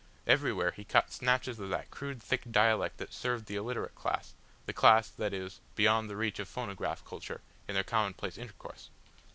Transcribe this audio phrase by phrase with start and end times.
[0.25, 4.33] Everywhere he caught snatches of that crude thick dialect that served the illiterate class,
[4.65, 8.89] the class, that is, beyond the reach of phonograph culture, in their commonplace intercourse.